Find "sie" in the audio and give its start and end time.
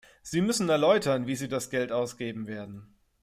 0.23-0.41, 1.35-1.47